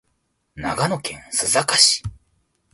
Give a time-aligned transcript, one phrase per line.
[0.55, 2.01] 長野県須坂市